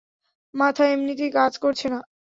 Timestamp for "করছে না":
1.63-1.99